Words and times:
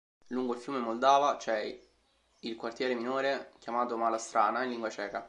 Lungo 0.29 0.55
il 0.55 0.59
fiume 0.59 0.79
Moldava 0.79 1.37
c'è 1.37 1.79
il 2.39 2.55
Quartiere 2.55 2.95
Minore, 2.95 3.51
chiamato 3.59 3.95
"Malá 3.97 4.17
Strana" 4.17 4.63
in 4.63 4.71
lingua 4.71 4.89
ceca. 4.89 5.19